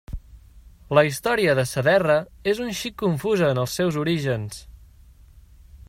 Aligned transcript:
La 0.97 1.01
història 1.07 1.53
de 1.59 1.65
Saderra 1.71 2.15
és 2.53 2.63
un 2.65 2.73
xic 2.81 2.97
confusa 3.03 3.53
en 3.57 3.63
els 3.65 3.79
seus 3.81 4.01
orígens. 4.07 4.63